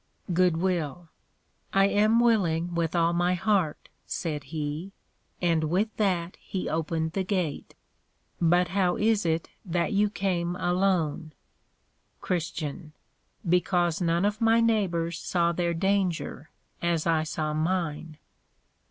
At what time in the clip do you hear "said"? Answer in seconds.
4.07-4.45